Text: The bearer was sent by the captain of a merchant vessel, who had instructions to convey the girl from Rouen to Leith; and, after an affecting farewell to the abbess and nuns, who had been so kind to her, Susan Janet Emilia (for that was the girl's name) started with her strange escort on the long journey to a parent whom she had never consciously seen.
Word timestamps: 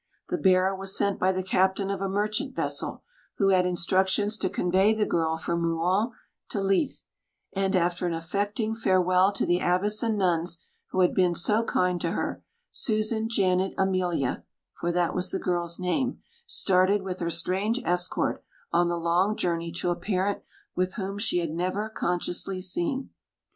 The 0.29 0.37
bearer 0.39 0.75
was 0.75 0.97
sent 0.97 1.19
by 1.19 1.31
the 1.31 1.43
captain 1.43 1.91
of 1.91 2.01
a 2.01 2.09
merchant 2.09 2.55
vessel, 2.55 3.03
who 3.37 3.49
had 3.49 3.67
instructions 3.67 4.35
to 4.39 4.49
convey 4.49 4.95
the 4.95 5.05
girl 5.05 5.37
from 5.37 5.61
Rouen 5.63 6.09
to 6.49 6.59
Leith; 6.59 7.03
and, 7.53 7.75
after 7.75 8.07
an 8.07 8.13
affecting 8.15 8.73
farewell 8.73 9.31
to 9.33 9.45
the 9.45 9.59
abbess 9.59 10.01
and 10.01 10.17
nuns, 10.17 10.63
who 10.89 11.01
had 11.01 11.13
been 11.13 11.35
so 11.35 11.63
kind 11.63 12.01
to 12.01 12.13
her, 12.13 12.43
Susan 12.71 13.29
Janet 13.29 13.75
Emilia 13.77 14.43
(for 14.79 14.91
that 14.91 15.13
was 15.13 15.29
the 15.29 15.37
girl's 15.37 15.77
name) 15.79 16.17
started 16.47 17.03
with 17.03 17.19
her 17.19 17.29
strange 17.29 17.79
escort 17.85 18.43
on 18.71 18.87
the 18.89 18.97
long 18.97 19.35
journey 19.37 19.71
to 19.73 19.91
a 19.91 19.95
parent 19.95 20.41
whom 20.95 21.19
she 21.19 21.37
had 21.37 21.51
never 21.51 21.89
consciously 21.89 22.59
seen. 22.59 23.11